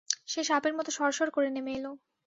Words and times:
সে 0.27 0.41
সাপের 0.49 0.73
মতো 0.77 0.89
সরসর 0.97 1.27
করে 1.35 1.49
নেমে 1.51 1.71
এল। 1.77 1.85